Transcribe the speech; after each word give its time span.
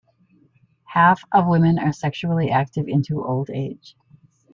Half 0.85 1.23
of 1.31 1.45
women 1.45 1.77
are 1.77 1.93
sexually 1.93 2.49
active 2.49 2.87
into 2.87 3.23
old 3.23 3.51
age. 3.51 3.95